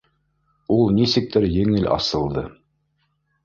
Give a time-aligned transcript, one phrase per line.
[0.75, 2.47] Ул нисектер еңел асылды.